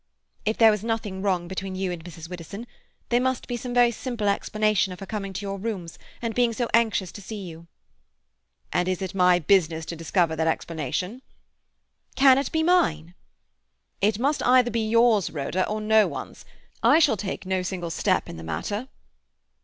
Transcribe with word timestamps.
"If 0.45 0.57
there 0.57 0.71
was 0.71 0.83
nothing 0.83 1.21
wrong 1.21 1.47
between 1.47 1.75
you 1.75 1.91
and 1.91 2.03
Mrs. 2.03 2.27
Widdowson, 2.27 2.65
there 3.09 3.21
must 3.21 3.47
be 3.47 3.55
some 3.55 3.71
very 3.71 3.91
simple 3.91 4.27
explanation 4.29 4.91
of 4.91 4.99
her 4.99 5.05
coming 5.05 5.31
to 5.33 5.41
your 5.45 5.59
rooms 5.59 5.99
and 6.23 6.33
being 6.33 6.53
so 6.53 6.67
anxious 6.73 7.11
to 7.11 7.21
see 7.21 7.39
you." 7.43 7.67
"And 8.73 8.87
is 8.87 9.03
it 9.03 9.13
my 9.13 9.37
business 9.37 9.85
to 9.85 9.95
discover 9.95 10.35
that 10.35 10.47
explanation?" 10.47 11.21
"Can 12.15 12.39
it 12.39 12.51
be 12.51 12.63
mine?" 12.63 13.13
"It 14.01 14.17
must 14.17 14.41
either 14.41 14.71
be 14.71 14.81
yours, 14.89 15.29
Rhoda, 15.29 15.67
or 15.69 15.79
no 15.79 16.07
one's. 16.07 16.45
I 16.81 16.97
shall 16.97 17.15
take 17.15 17.45
no 17.45 17.61
single 17.61 17.91
step 17.91 18.27
in 18.27 18.37
the 18.37 18.43
matter." 18.43 18.87